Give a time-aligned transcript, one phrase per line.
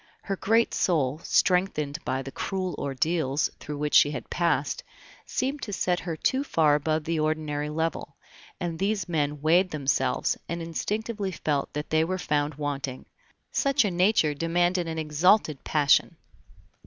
[0.23, 4.83] Her great soul, strengthened by the cruel ordeals through which she had passed,
[5.27, 8.15] seemed to set her too far above the ordinary level,
[8.59, 13.05] and these men weighed themselves, and instinctively felt that they were found wanting.
[13.51, 16.15] Such a nature demanded an exalted passion.